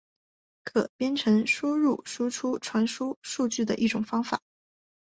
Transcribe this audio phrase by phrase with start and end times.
[0.63, 4.41] 可编程输入输出传输数据的一种方法。